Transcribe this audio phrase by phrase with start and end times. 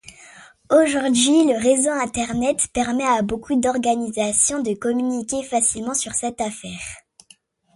[0.71, 6.97] Aujourd'hui, le réseau internet permet à beaucoup d'organisations de communiquer facilement sur cette affaire.